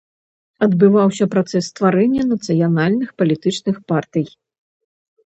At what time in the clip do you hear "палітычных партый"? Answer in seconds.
3.21-4.25